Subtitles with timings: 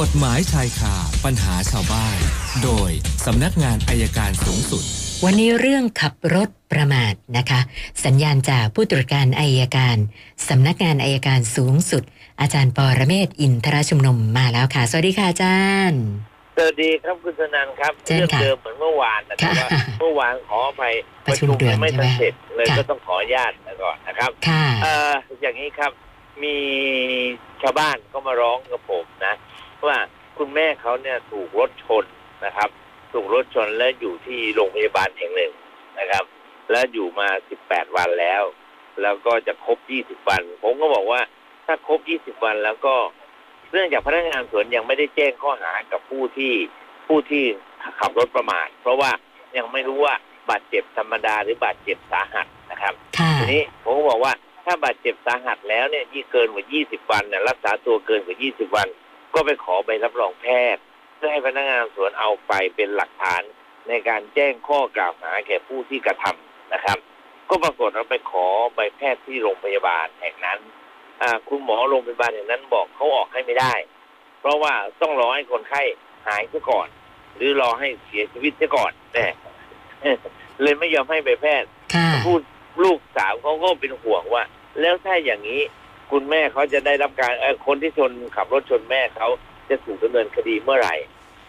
[0.00, 2.18] กฎหมายชายคาปัญหาชาวบ้าน
[2.64, 2.90] โดย
[3.26, 4.82] สำนักงานอายการสูงสุด
[5.24, 7.60] วันนี้เรื่องขับรถประมาทนะคะ
[8.04, 9.96] สัญญาณจากผู้ตรวจการอายการ
[10.48, 12.02] สำนักงานอายการสูงสุด
[12.40, 15.60] อาจารย์ปอระเมศวร์อินทรชุมนุมมาแล้วค่ะ สวัสดีค่ะอาจา
[15.90, 16.02] รย์
[16.56, 20.94] สวัสดีครับคุณสนันครับเชิญเรื่องค่ะเดิมเหมือนเมื่อวานนะครับค่ะว่าเมื่อวานขออภัย
[21.26, 23.52] ประชุมด่วนยังไม่ทันใช่ไหมเสร็จเลยค่ะก็ต้องขออนุญาต
[23.82, 25.92] ก่อนนะครับค่ะเอ่ออย่างนี้ครับ
[26.42, 26.56] มี
[27.62, 29.34] ชาวบ้านก็มาร้องกับผมนะ
[29.86, 29.98] ว่า
[30.38, 32.04] คุณแม่เขาเนี่ยถูกรถชน
[32.44, 32.70] นะครับ
[33.12, 35.52] ถูกรถชนและอยู่ที่โรงพยาบาลแห่งหนึ่ง
[35.98, 36.24] นะครับ
[36.70, 37.28] และอยู่มา
[37.62, 38.42] 18วันแล้ว
[39.02, 41.20] แล้วก็จะครบ20วัน ผมก็บอกว่า
[41.66, 42.94] ถ้าครบ20วันแล้วก็
[43.72, 46.52] เรื่องจากพนักงานสวนยังไม่ได้แจ้งข้อหากับผู้ที่
[47.06, 47.44] ผู้ที่
[48.00, 49.10] ขับรถประมาทเพราะว่า
[49.56, 50.14] ยังไม่รู้ว่า
[50.50, 54.32] บาดเจ็บธรรมดาหรือบาดเจ็บสาหัสนะครับค่ะทีนี้ผมก็บอกว่า
[54.64, 58.88] ถ้าบาดเจ็บสาหัสแล้วเนี่ยที่เกินกว่า 20 วันเนี่ยรักษาตัวเกินกว่า 20 วัน
[59.36, 60.82] ก็ไปขอใบรับรองแพทย์
[61.16, 63.42] เพื่อให้พนักงานสวนเอาไปเป็นหลักฐาน
[63.88, 66.98] ในการแจ้งข้อกล่าวหาแก่ผู้ที่กระทำนะครับ
[67.50, 70.58] ก็ปรากฏว่าไปขอใบแพทย์ที่โรงพยาบาลแห่งนั้น
[71.20, 73.74] อ่าคุณหมอโรงพยาบาลแห่งนั้นบอกเขาออกให้ไม่ได้
[74.40, 75.82] เพราะว่าต้องรอให้คนไข้
[76.26, 76.88] หายซะก่อน
[77.36, 79.26] หรือรอให้เสียชีวิตซะก่อนแน่
[80.62, 82.40] เลยไม่ยอมให้ใบแพทย์ค่ะพูด
[82.84, 84.44] ลูกสาวเขาก็เป็นห่วงว่า
[84.80, 85.60] แล้วถ้าอย่างนี้
[86.10, 89.28] คุณแม่เขาจะได้รับการเออคนที่ชนขับรถชนแม่เขา
[89.68, 90.94] จะถูกดำเนินคดีเมื่อไหร่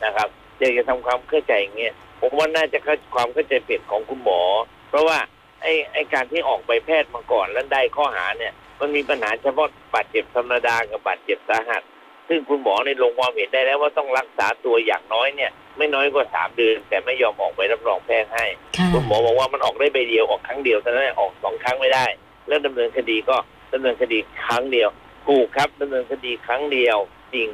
[0.05, 4.41] นะครับอยากจะทำความเข้าใจอย่างเงี้ยผมว่าน่าจะเข้าความเข้าใจผิดของคุณหมอ
[4.89, 5.17] เพราะว่า
[5.61, 11.81] ไอ้ไอ้การที่ออกใบแพทย์มาก่อนแล้วได้ข้อหาเนี่ย มันมีปัญหาเฉพาะบาดเจ็บธรรมดากับบาดเจ็บสาหัส
[12.27, 18.45] ซึ่งคุณหมอในลงความเห็นได้แล้วว่าต้องรักษาตัวอย่างน้อยเนี่ย ไม่น้อยกว่าสามเดือน แต่ไม่ยอมออกใบรับรองแพทย์ให้
[18.77, 22.05] ค่ะคุณหมอบอกว่ามันออกได้ใบเดียวออกครั้งเดียวเท่านั้นเองออกสองครั้งไม่ได้
[22.47, 23.35] แล้วดำเนินคดีก็
[23.73, 24.89] ดำเนินคดีครั้งเดียว
[25.27, 26.97] ถูกครับดำเนินคดีครั้งเดียว
[27.33, 27.49] จริง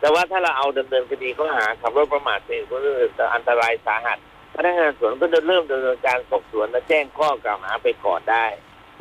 [0.00, 4.18] แต่ว่าถ้าเราเอาดำเนินคดีข้อหาขับรถประมาทเป็นผู้อื่นอันตรายสาหัส
[4.54, 8.46] พนักงานสวนก็จะเริ่มดำเนินการสอบสวนและแจ้งข้อกล่าวหาไปก่อนได้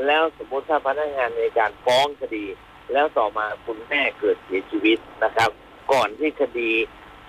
[0.06, 2.46] แล้วสมมติถ้าพนักงานในการฟ้องคดี
[2.94, 5.50] แล้วต่อมาคุณแม่เกิดเสียชีวิตนะครับ
[5.94, 6.70] ก่อนที่คดี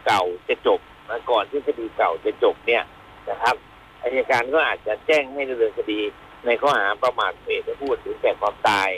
[0.07, 2.85] เก่าจะจบนะก่อนที่คดีเก่าจะจบเนี่ย
[3.31, 3.57] นะครับ
[4.03, 6.01] อายการก็อาจจะแจ้งให้ดำเนินคดี
[6.47, 8.91] ในข้อหาประมาทเหตุผู้อื่นถึงแก่ความตาย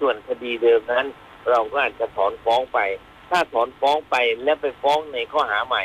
[0.00, 1.06] ส่วนคดีเดิมนั้น
[1.50, 2.78] เราก็อาจจะถอนฟ้องไป
[3.30, 5.84] ถ้าถอนฟ้องไปแล้วไปฟ้องในข้อหาใหม่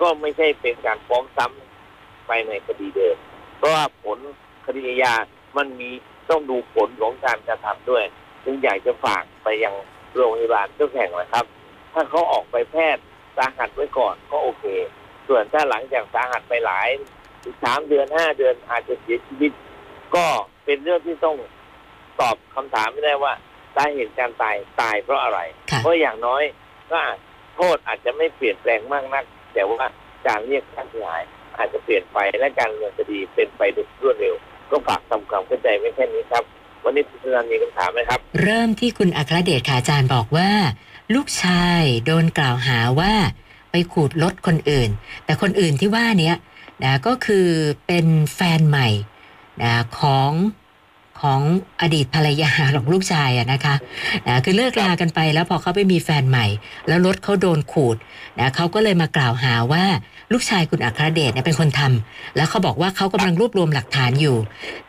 [0.00, 3.16] ก็ไม่ใช่เป็นการฟ้องซ้ำไปในคดีเดิม
[3.56, 4.18] เพราะว่าผล
[4.66, 5.14] คดีอาญา
[5.56, 5.90] มันมี
[6.30, 8.04] ต้องดูผลของการกระทำด้วย
[8.44, 9.74] จึงอยากจะฝากไปยัง
[10.14, 11.44] โรงพยาบาลทุกแห่งนะครับ
[11.92, 13.02] ถ้าเขาออกไปแพทย์
[13.36, 14.64] สาหัสไว้ก่อนก็โอเค
[15.28, 16.88] ส่วนถ้าหลังจากสาหัสไปหลาย
[17.62, 19.52] สามเดือนห้าเดือนอาจจะเสียชีวิต
[20.16, 20.26] ก็
[20.64, 21.36] เป็นเรื่องที่ต้อง
[22.20, 23.32] ตอบคำถามไม่ได้ว่า
[23.76, 25.38] สาเหตุการตายตายเพราะอะไร
[25.70, 26.42] ค่ะเพราะอย่างน้อย
[26.90, 27.18] ก็อาจ
[27.56, 29.24] โทษอาจจะไม่เปลี่ยนแปลงมากนัก
[29.54, 29.84] แต่ว่า
[30.26, 31.22] การเรียกค่าเสียหาย
[31.58, 34.34] อาจจะเปลี่ยนไปและการดำเนินคดีเป็นไปโดยรวดเร็ว
[34.70, 36.44] ก็ฝากทำความเข้าใจไม่แค่นี้ครับ
[36.84, 40.50] วันนี้คุณนันมีคำถามไหมครับ เริ่มที่คุณอัครเดชค่ะอาจารย์บอกว่า
[41.14, 43.14] ลูกชายโดนกล่าวหาว่า
[43.70, 44.90] ไปขูดรถคนอื่น
[45.24, 46.36] แต่คนอื่นที่ว่าเนี้ย
[46.84, 47.48] นะก็คือ
[47.86, 48.88] เป็นแฟนใหม่
[49.62, 50.30] นะของ
[51.22, 51.40] ของ
[51.82, 53.74] อดีตภรรยาของลูกชายอะนะคะ
[54.26, 56.46] นะคือเลิกลากันไปแล้วพอเขาไปมีแฟนใหม่
[56.88, 57.96] แล้วรถเขาโดนขูด
[58.38, 59.84] นะเขาก็เลยมากล่าวหาว่า
[60.32, 64.36] ลูกชายคุณอัครเดชเนี่ยเป็นคนทำแล้วเขาบอกว่าเขากำลังรวบรวมหลักฐานอยู่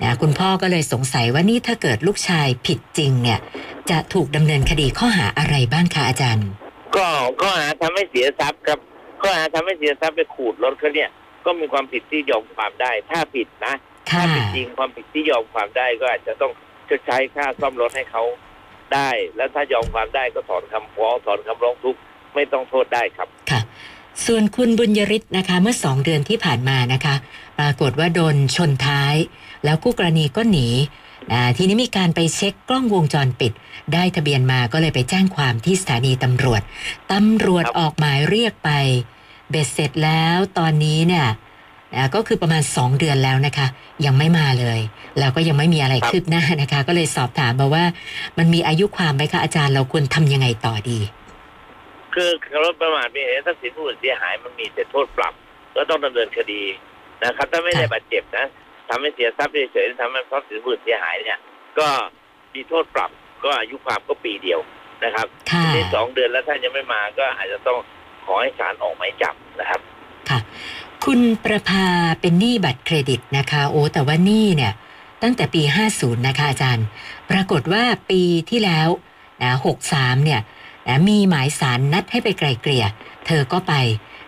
[0.04, 3.40] นะคุณพ่อก็เลยสงสัยว่านี่ถ้าเกิดลูกชายผิดจริงเนี่ย
[3.90, 6.48] จะถูกดำเนินคดีข้อหาอะไรบ้างคะอาจารย์
[6.96, 7.08] ก็
[7.42, 8.80] ข้อหาทำให้เสียทรัพย์ครับ
[9.22, 11.10] ข้อหาทำให้เสียทรัพย์ไปขูดรถเขาเนี่ย
[11.46, 13.74] ก็มีความผิดที่ยอมความได้ ถ้าผิดนะ
[14.10, 16.52] ถ้าผิดจริงความผิดที่ยอมความได้ก็อาจจะต้อง
[16.90, 18.24] ชดใช้ค่าซ่อมรถให้เขา
[18.94, 22.00] ได้ แล้วถ้ายอมความได้ก็ถอนคำฟ้องถอนคำร้องทุกข์
[22.36, 23.62] ไม่ต้องโทษได้ครับค่ะ
[24.26, 27.16] ส่วนคุณบุญยริศนะคะเมื่อสองเดือนที่ผ่านมานะคะ
[27.60, 29.16] ปรากฏว่าโดนชนท้าย
[29.64, 30.68] แล้วคู่กรณีก็หนี
[31.32, 33.52] นะทีนี้มีการไปเช็คกล้องวงจรปิด
[33.94, 36.62] ได้ทะเบียนมาก็เลยไปแจ้งความที่สถานีตำรวจ
[37.12, 38.72] ตำรวจครับออกหมายเรียกไป
[39.50, 41.34] เบ็ดเสร็จแล้วตอนนี้เนี่ยนะ
[42.16, 43.68] ก็คือประมาณ 2 เดือนแล้วนะคะ
[44.06, 44.80] ยังไม่มาเลย
[45.20, 47.84] แล้วก็ยังไม่มีอะไรคืบหน้านะคะ ก็เลยสอบถามมาว่า
[48.38, 51.00] มันมีอายุความไหมคะอาจารย์เราควรทำยังไงต่อดี
[52.14, 55.34] คือขับรถประมาทเป็นเหตุให้ทรัพย์สินผู้อื่นเสียหายมันมีแต่โทษปรับ
[55.76, 56.64] ก็ต้องดำเนินคดี
[57.24, 58.46] นะครับ ถ้าไม่ได้ค่ะบาดเจ็บนะ
[58.90, 61.40] ทำให้เสียทรัพย์เฉยๆทำให้ทรัพย์สินผู้อื่นเสียหายเนี่ย
[61.80, 61.88] ก็
[62.54, 63.10] มีโทษปรับ
[63.44, 64.60] ก็อายุความก็ปีเดียว
[65.04, 67.78] นะครับค่ะทีนี้สองเดือนแล้วถ้ายังไม่มาก็อาจจะต้อง
[68.26, 69.82] ขอให้ศาลออกหมายจับนะครับ
[70.30, 70.40] ค่ะ
[71.06, 71.88] คุณประภา
[72.22, 74.74] เป็นหนี้บัตรเครดิตนะคะโอ้แต่ว่าหนี้เนี่ย
[75.24, 75.62] ตั้งแต่ปี
[75.94, 76.86] 50 นะคะอาจารย์
[77.30, 78.88] ปรากฏว่าปีที่แล้ว
[79.44, 79.52] นะ
[79.88, 80.42] 63 เนี่ย
[80.88, 82.86] นะมีหมายสารนัดให้ไปไกลเกลี่ย
[83.26, 83.74] เธอก็ไป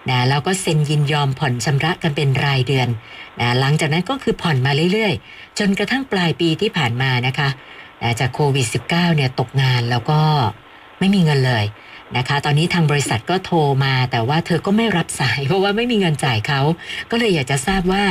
[0.10, 2.88] นะแล้วก็เซ็นยินยอมผ่อนชำระกันเป็นรายเดือน
[3.40, 7.50] นะหลังจากนั้นก็คือผ่อนมาเรื่อยๆ จนกระทั่งปลายปีที่ผ่านมานะคะ
[8.02, 10.20] นะจากโควิด -19 เนี่ยตกงานแล้วก็
[11.00, 11.66] ไม่มีเงินเลย
[12.16, 16.62] นะคะ ตอนนี้ทางบริษัทก็โทรมา แต่ว่าเธอก็ไม่รับสาย เพราะว่าไม่มีเงินจ่ายเขา
[17.12, 18.04] ก็เลยอยากจะทราบว่า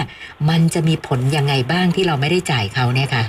[0.51, 3.25] มันจะมีผลยังไงบ้างที่เราไม่ได้จ่ายเขาเนี่ยค่ะ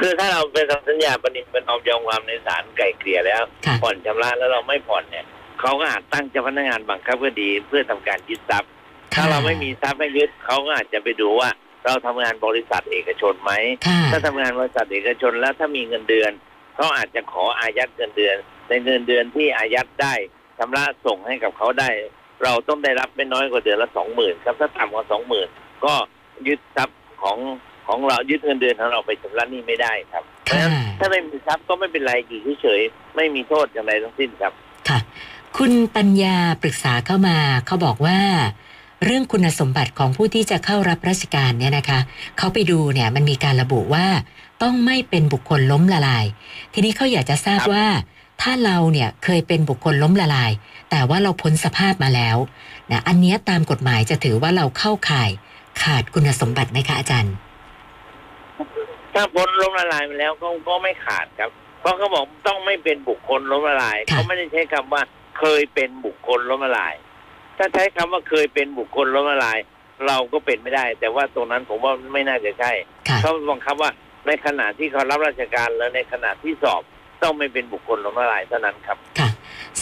[0.00, 5.24] คือถ้าเราเป็นทำสัญญาปณิเป็นออมยอมความในศาลไกลเกลี่ยแล้ว ค่ะ ผ่อนชำระแล้วเราไม่ผ่อนเนี่ย
[5.60, 8.70] เขาก็อาจตั้งเจ้าพนักงานบังคับคดีเพื่อทำการยึดทรัพย์
[9.14, 11.50] ถ้าเราไม่มีทรัพย์ให้ยึดเขาก็อาจจะไปดูว่า
[11.86, 13.52] เราทำงานบริษัทเอกชนไหม
[13.86, 16.32] ค่ะ ถ้าทำงานบริษัทเอกชนแล้วถ้ามีเงินเดือน
[16.74, 18.36] เขาอาจจะขออายัดเงินเดือน
[18.70, 20.14] ในเงินเดือนที่อายัดได้
[20.58, 21.90] ชำระส่งให้กับเขาได้
[22.44, 25.48] เราต้องได้รับไม่น้อยกว่าเดือนละสองหมื่นครับถ้าต่ำกว่าสองหมื่น
[25.84, 25.94] ก็
[26.46, 27.38] ยึดทรัพย์ของ
[27.88, 34.52] ของเรายึดเงินเดือนของเราไปชำระหนี้ไม่ได้ครับเพราะฉะค่ะนั้นถ้าไม่มีทรัพย์ก็ไม่เป็นไรอยู่เฉยๆไม่มีโทษอย่างใดทั้งสิ้นครับ
[34.88, 34.98] ค่ะ
[35.56, 38.18] คุณปัญญาปรึกษาเข้ามาเขาบอกว่า
[39.04, 42.00] เรื่องคุณสมบัติของผู้ที่จะเข้ารับราชการเนี่ยนะคะ
[42.38, 44.06] เขาไปดูเนี่ยมันมีการระบุว่า
[44.62, 46.24] ต้องไม่เป็นบุคคลล้มละลาย
[46.72, 47.86] ทีนี้เขาอยากจะทราบครับว่า
[48.42, 50.50] ถ้าเราเนี่ยเคยเป็นบุคคลล้มละลาย
[50.90, 52.36] แต่ว่าเราพ้นสภาพมาแล้ว
[52.90, 55.30] นะอันเนี้ยตามกฎหมายจะถือว่าเราเข้าข่าย
[55.82, 57.34] ขาดคุณสมบัติไหมคะอาจารย์
[59.14, 61.50] ถ้าพ้นล้มละลายไปแล้วก็ก็ไม่ขาดครับ
[61.80, 65.02] เพราะเขาบอกต้องไม่เป็นบุคคลล้มละลายค่ะเขาไม่ได้ใช้คำว่า
[65.38, 66.94] เคยเป็นบุคคลล้มละลาย
[67.58, 69.58] ถ้าใช้คำว่าเคยเป็นบุคคลล้มละลาย
[70.06, 72.72] เราก็เป็นไม่ได้ แต่ว่าตรงนั้นผมว่าไม่น่าจะใช่
[73.08, 73.90] ค่ะเขาบังคับว่า
[74.26, 76.82] ในขณะที่เขารับราชการแล้วในขณะที่สอบ
[77.22, 79.28] ต้องไม่เป็นบุคคลล้มละลายเท่านั้นครับค่ะ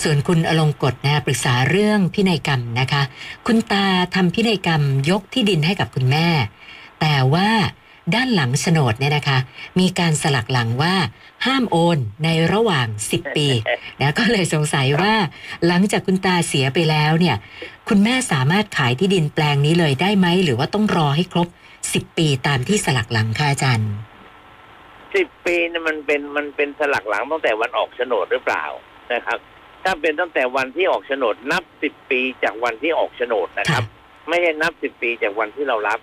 [0.03, 3.03] ส่วนคุณอลงกฎนะปรึกษาเรื่องพินัยกรรมนะคะ
[3.47, 6.27] คุณตาทำพินัยกรรมยกที่ดินให้กับคุณแม่
[7.01, 7.51] แต่ว่า
[8.15, 9.39] ด้านหลังโฉนดเนี่ยนะคะ
[9.79, 10.95] มีการสลักหลังว่า
[11.47, 13.49] ห้ามโอนในระหว่าง 10 ปี
[14.01, 15.15] นะก็เลยสงสัยว่า
[15.67, 17.37] หลังจากคุณตาเสียไปแล้วเนี่ย
[17.89, 21.49] คุณแม่สามารถขายที่ดินแปลงนี้เลยได้ไหม หรือว่าต้องรอให้ครบ
[21.83, 23.91] 10 ปีตามที่สลักหลังค่ะอาจารย์
[25.19, 28.65] สิบปีเนี่ยมันเป็นมันเป็นสลักหลังตั้งแต่วันออกโฉนดหรือเปล่า
[29.15, 29.39] นะครับ
[29.85, 33.83] ถ้าเป็นตั้งแต่วันที่ออกโฉนด นับสิบปีจากวันที่ออกโฉนดนะครับ
[34.29, 35.99] ไม่ใช่นับสิบปีจากวันที่เรารับ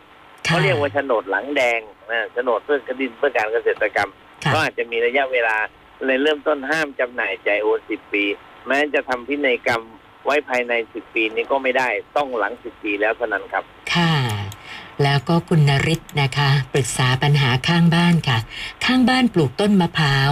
[0.45, 1.79] เขาเรียกว่าโฉนดหลังแดง
[2.11, 4.09] นะโฉนดเพื่อคดินเพื่อการเกษตรกรรม
[4.43, 5.57] ค่ะก็อาจจะมีระยะเวลา
[6.05, 8.23] ในเริ่มต้นห้ามจำหน่ายจ่ายโอนสิบปี
[8.67, 9.81] แม้จะทำพินัยกรรม
[10.25, 13.63] ไว้ภายในสิบปีนี้ก็ไม่ได้ต้องหลังสิบปีแล้วเท่านั้นครับ
[13.93, 14.14] ค่ะ
[15.03, 18.37] แล้วก็คุณนริศนะคะ ปรึกษาปัญหาข้างบ้านค่ะ
[18.85, 20.31] ข้างบ้านปลูกต้นมะพร้าว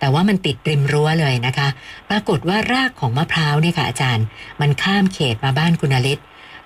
[0.00, 1.68] แต่ว่ามันติดริมรั้วเลยนะคะ
[2.10, 4.26] ปรากฏว่ารากของมะพร้าวเนี่ยค่ะอาจารย์
[4.60, 6.18] มันข้ามเขตมาบ้านคุณนริศ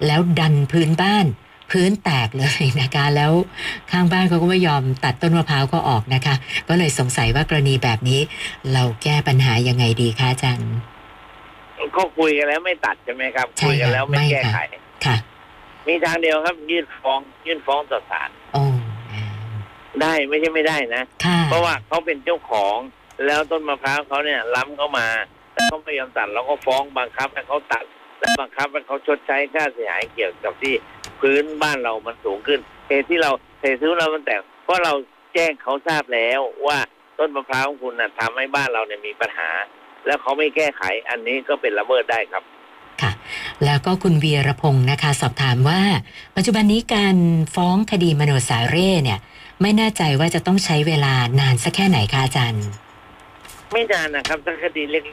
[0.06, 1.26] แล้วดันพื้นบ้าน
[1.70, 3.32] พื้นแตกเลยนะคะ แล้ว
[3.90, 6.34] ข้างบ้านเขาก็ไม่ยอมตัดต้นมะพร้าวก็ออกนะคะ
[6.68, 8.20] ก็เลยสงสัยว่ากรณีแบบนี้
[8.72, 10.70] เราแก้ปัญหายังไงดีคะอาจารย์
[11.96, 14.60] ก็คุยกันแล้วไม่ตัดใช่ไหมครับใช่คุยกันแล้วไม่ไม่แก้ค่ะไข
[15.06, 15.16] ค่ะ
[15.88, 18.62] มีทางเดียวครับ ยื่นฟ้อง ยื่นฟ้องต่อศาลโอ้
[19.12, 19.22] อ่า
[20.02, 22.76] ได้ไม่ใช่ไม่ได้นะ ค่ะเพราะว่าเขาเป็นเจ้าของ
[23.26, 25.08] แล้วต้นมะพร้าวเขาเนี่ย ล้ำเข้ามา
[25.52, 27.84] แต่เขาไม่ยอมตัดเราก็ฟ้องบังคับให้เขาตัด
[28.18, 30.74] และบังคับให้เขาชดใช้ค่าเสียหายเกี่ยวกับที่
[31.20, 33.30] พื้นบ้านเรามันสูงขึ้นเหตุที่เรา
[33.62, 34.92] เหตุที่เรามันแตกเพราะเรา
[35.34, 36.78] แจ้งเขาทราบแล้วว่า
[37.18, 39.50] ต้นมะพร้าวของคุณน่ะทำให้บ้านเราเนี่ยมีปัญหา
[40.06, 42.57] แล้วเขาไม่แก้ไขอันนี้ก็เป็นละเมิดได้ครับค่ะ
[43.64, 45.80] แล้วก็คุณวีรพงศ์นะคะสอบถามว่า
[46.36, 47.16] ปัจจุบันนี้การ
[47.54, 49.18] ฟ้องคดีมโนสาเร่เนี่ย
[49.62, 52.64] ไม่แน่ใจว่าจะต้องใช้เวลานานสักแค่ไหนคะอาจารย์
[53.72, 55.04] ไม่นานนะครับถ้าคดีเล็ก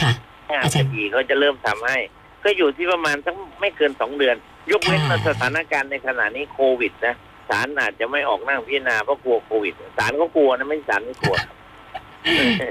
[0.00, 0.12] ค่ะ
[0.50, 1.98] งานอาคจารย์ดีเขาจะเริ่มทำให้
[2.44, 4.36] ก็อยู่ที่ประมาณสักไม่เกินสองเดือน
[4.70, 7.14] ยกเว้นค่ะว่าสถานการณ์ในขณะนี้โควิดนะ
[7.48, 11.36] ศาลอาจจะไม่ออกนั่งพิจารณาเพราะกลัวโควิดศาลก็กลัวนะไม่ใช่ศาลไม่กลัว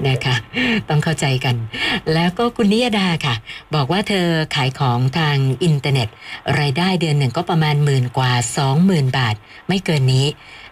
[0.08, 0.36] นะคะ
[0.88, 1.56] ต้องเข้าใจกัน
[2.14, 3.34] แล้วก็คุณนิยดาค่ะ
[3.74, 6.08] บอกว่าเธอขายของทางอินเทอร์เน็ต
[6.58, 9.34] รายได้เดือนหนึ่งก็ประมาณหมื่นกว่าสองหมื่นบาท
[9.68, 10.26] ไม่เกินนี้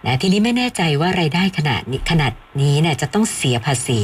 [0.06, 4.00] นะทีนี้ไม่แน่ใจว่ารายได้ขนาดนี้ขนาดนี้เนี่ยจะต้องเสียภาษี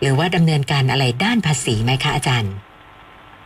[0.00, 2.52] หรือว่าดำเนินการอะไรด้านภาษีไหมคะอาจารย์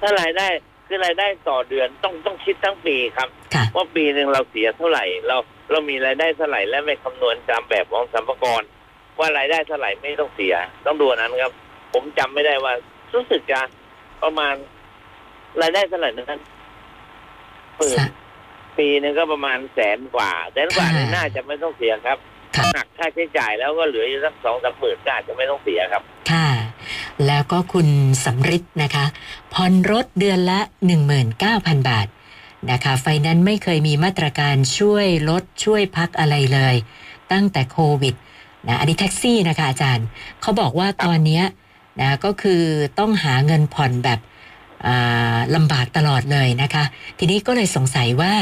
[0.00, 0.48] ถ้ารายได้
[0.86, 5.36] คือรายได้ต่อเดือนต้องต้องคิดทั้งปีครับค่ะว่าปีหนึ่งเราเสียเท่าไหร่ เรา
[5.70, 8.64] เรามีรายได้เท่าไหร่และไม่คำนวณตามแบบของสัมภากระ
[9.20, 10.54] ว่ารายได้เท่าไหร่ไม่ต้องเสีย
[10.86, 11.52] ต้องดูอันนั้นครับ
[11.92, 12.72] ผมจำไม่ได้ว่า
[13.14, 13.60] รู้สึกจะ
[14.22, 14.54] ประมาณ
[15.62, 16.40] รายได้เท่าไหร่นั้น
[17.76, 18.06] หมื่นสะ
[18.78, 22.18] ปีหนึงก็ประมาณแสนกว่าแสนกว่าเนี่ยค่ะน่าจะไม่ต้องเสียครับ
[22.56, 26.48] ค่ะหักค่าใช้จ่ายแล้วก็เหลืออยู่สักสองสามหมื่นก็อาจจะไม่ต้องเสียครับ ค่ะ
[27.26, 27.88] แล้วก็คุณ
[28.24, 29.06] สำริดนะคะ
[29.54, 30.60] ผ่อนรถเดือนละ
[31.24, 32.08] 19,000บาท
[32.70, 36.74] นะคะไฟนั้นซ์ไม่เคยมีมาตรการช่วยลดช่วยพักอะไรเลย
[37.32, 38.14] ตั้งแต่โควิด
[38.68, 40.06] นะอันนี้แท็กซี่นะคะอาจารย์
[40.42, 41.44] เขาบอกว่าตอนเนี้ย
[42.00, 42.62] นะก็คือ
[42.98, 44.20] ต้องหาเงินผ่อนแบบ
[44.86, 46.84] อ่าลำบากตลอดเลยนะคะ
[47.18, 48.32] ทีนี้ก็เลยสงสัยว่า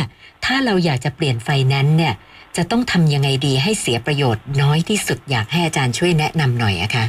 [0.45, 2.15] ถ้าเราอยากจะเปลี่ยนไฟแนนซ์เนี่ย
[2.57, 7.05] จะต้องทำยังไงดีให้เสียประโยชน์น้อยที่สุดอยากให้อาจารย์ช่วยแนะนำหน่อยอะคะ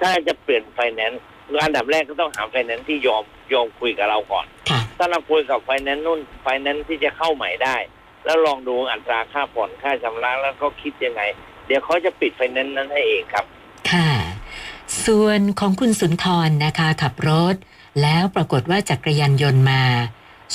[0.00, 1.20] ถ้าจะเปลี่ยนไฟแนนซ์
[1.64, 7.76] อันดับแรกก็ต้องหาไฟแนนซ์ที่ยอมยอมคุยกับเราก่อนค่ะถ้าเราคุยกับไฟแนนซ์นู่นไฟแนนซ์ที่จะเข้าใหม่ได้
[8.24, 11.22] แล้วลองดูอัตราค่าผ่อนค่าชำระแล้วก็คิดยังไง
[11.66, 13.44] เดี๋ยวเขาจะปิดไฟแนนซ์นั้นให้เองครับ
[13.90, 14.10] ค่ะ
[15.06, 17.56] ส่วนของคุณสุนทรนะคะขับรถ
[18.02, 19.82] แล้วปรากฏว่าจักรยานยนต์มา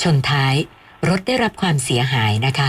[0.01, 0.55] ชนท้าย
[1.09, 2.67] รถได้รับความเสียหายนะคะ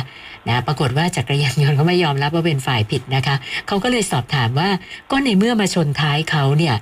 [0.49, 4.71] นะปรากฏว่าจักรยานยนต์เขาไม่ยอมรับว่าเป็นฝ่ายผิดนะคะเขาก็เลยสอบถามว่า
[5.11, 6.77] ก็ในเมื่อมาชนท้ายเขาเนี่ย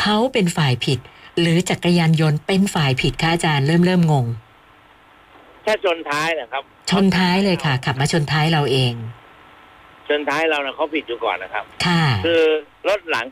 [0.00, 0.98] เขาเป็นฝ่ายผิด
[1.40, 4.26] หรือจักรยานยนต์เป็นฝ่ายผิดคะอาจารย์เริ่มเริ่มงง
[5.66, 8.92] ถ้าชนท้ายนะครับ ชนท้ายเลยค่ะ ขับมาชนท้ายเราเอง
[10.08, 12.42] ชนท้ายเรานะเขาผิดอยู่ก่อนนะครับ ค่ะ คือ
[12.88, 13.26] รถหลัง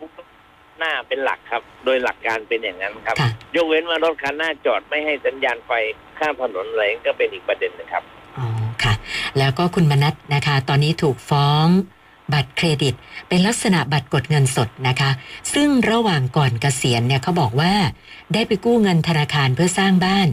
[0.79, 5.71] หน้าเป็นหลักครับ โดยหลักการเป็นอย่างนั้นครับ ค่ะ ยกเว้นว่ารถคันหน้าจอดไม่ให้สัญญาณไฟ
[6.19, 8.03] ข้ามถนนอะไรก็เป็นอีกประเด็นหนึงครับ
[8.39, 8.47] อ๋อ
[8.83, 8.95] ค่ะ
[9.39, 11.67] แล้วก็คุณมนัทนะคะ ตอนนี้ถูกฟ้อง
[12.35, 12.95] บัตรเครดิต
[13.29, 15.11] เป็นลักษณะบัตรกดเงินสดนะคะ
[15.55, 17.73] ซึ่งระหว่างก่อนเกษียณเนี่ยเขาบอกว่า
[18.35, 20.29] ได้ไปกู้เงินธนาคารเพื่อสร้างบ้าน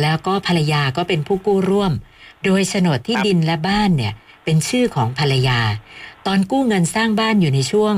[0.00, 1.92] แล้วก็ภรรยาก็เป็นผู้กู้ร่วม
[2.44, 4.12] โดยโฉนดที่ครับ ดินและบ้านเนี่ย
[4.44, 5.60] เป็นชื่อของภรรยา
[6.26, 7.96] ตอนกู้เงินสร้างบ้านอยู่ในช่วง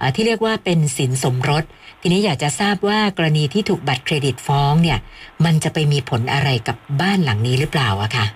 [0.00, 1.64] อ่าที่เรียกว่าเป็นสินสมรส
[2.00, 4.98] ทีนี้อยากจะทราบว่ากรณีที่ถูกบัตรเครดิตฟ้องเนี่ย
[5.44, 8.26] มันจะไปมีผลอะไรกับบ้านหลังนี้หรือเปล่าอะคะ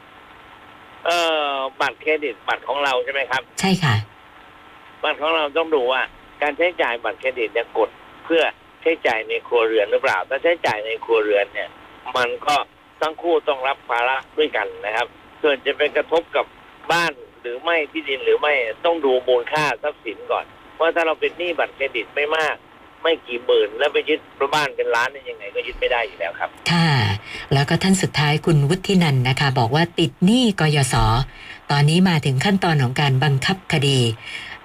[1.07, 1.19] เอ่
[1.53, 3.95] อบัตรเครดิตบัตรของเราใช่ไหมครับ ใช่ค่ะ
[5.03, 6.03] บัตรของเราต้องดูว่า
[6.43, 7.91] การใช้จ่ายบัตรเครดิตเนี่ยกด
[8.25, 8.43] เพื่อ
[8.83, 11.69] ใช้จ่ายในครัวเรือนหรือเปล่า ถ้าใช้จ่ายในครัวเรือนเนี่ย
[12.17, 12.57] มันก็
[13.01, 15.07] ทั้งคู่ต้องรับภาระด้วยกันนะครับ
[15.43, 16.47] ส่วนจะเป็นกระทบกับ
[16.93, 20.45] บ้าน หรือไม่ที่ดินหรือไม่ต้องดูมูลค่าทรัพย์สินก่อน
[20.75, 22.57] เพราะถ้าเราเป็นหนี้บัตรเครดิตไม่มาก
[23.03, 24.21] ไม่กี่หมื่นแล้วไปยึด
[24.55, 26.91] บ้านเป็นล้านเนี่ยยังไง ก็ยึดไม่ได้อยู่แล้วครับ ค่ะ
[27.53, 30.95] แล้วก็ท่านสุดท้ายคุณวุฒินันท์นะคะ บอกว่าติดหนี้กยศ
[31.71, 34.01] ตอนนี้มาถึงขั้นตอนของการบังคับคดี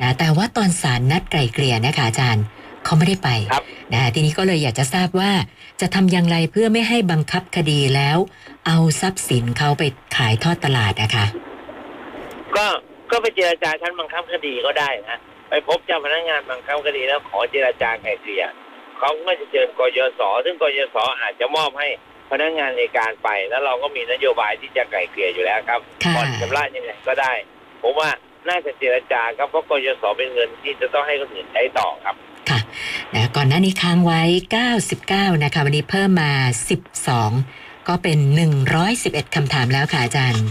[0.01, 2.43] นะแต่ว่าตอนศาลนัดไกล่เกลี่ยนะคะอาจารย์
[2.85, 5.31] เขาไม่ได้ไปครับนะทีนี้ก็เลยอยากจะทราบว่า
[5.81, 8.17] จะทำอย่างไรเพื่อไม่ให้บังคับคดีแล้ว
[8.67, 9.83] เอาทรัพย์สินเขาไป
[10.15, 11.25] ขายทอดตลาดนะคะ
[12.57, 12.67] ก็
[13.11, 18.45] ก็ไปเจรจาชั้นบังคับคดีก็ได้นะไปพบเจ้าพนักงานบังคับคดีแล้วขอเจรจาไกล่เกลี่ย
[18.97, 21.87] เขาก็จะเชิญกยศซึ่งกยศอาจจะมอบให้
[22.31, 27.31] พนักงานในการไป แล้วเราก็มีนโยบายที่จะไกล่เกลี่ยอยู่แล้วครับค่ะผ่อนชำระยังไงก็ได้
[27.81, 28.09] ผมว่า
[28.49, 32.15] น่าจะเจรจาครับเพราะกยศเป็นเงินที่จะต้องให้คนอื่นใช้ต่อครับ
[32.49, 32.59] ค่ะ
[33.13, 34.21] นะก่อนหน้านี้ค้างไว้
[34.77, 36.31] 99 นะคะ วันนี้เพิ่มมา
[37.11, 38.19] 12 ก็เป็น
[38.77, 40.45] 111คำถามแล้วค่ะอาจารย์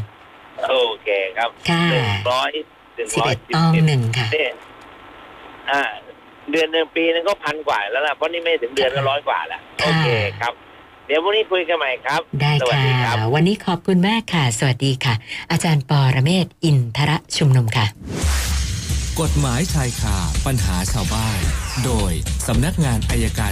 [1.06, 2.50] โอเคครับค่ะหนึ่งร้อย
[2.96, 4.52] หนึ่งร้อย11ต้องหนึ่งค่ะเนี่ย
[5.70, 5.80] อ่า
[6.50, 10.08] เดือนหนึ่งปีนึงก็พันกว่าแล้วล่ะเพราะนี่ไม่ถึงเดือนก็ร้อยกว่าแล้วค่ะโอเค
[10.40, 10.52] ครับ
[11.06, 15.14] เดี๋ยวพรุ่งนี้คุยกันใหม่ครับ ได้สวัสค่ะดีครับวันนี้ขอบคุณมากค่ะ สวัสดีค่ะ
[15.50, 17.86] อาจารย์ปอระเมศวร์อินทระชุมนุมค่ะ
[19.20, 21.38] กฎหมายชายคาปัญหาชาวบ้าน
[21.84, 22.12] โดย
[22.46, 23.44] สำนักงานอายการ